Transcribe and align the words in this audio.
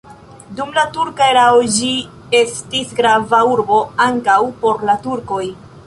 Dum 0.59 0.71
la 0.77 0.85
turka 0.95 1.27
erao 1.33 1.59
ĝi 1.75 1.91
estis 2.41 2.97
grava 3.03 3.43
urbo 3.53 3.83
ankaŭ 4.11 4.41
por 4.65 4.87
la 4.91 4.99
turkoj. 5.07 5.45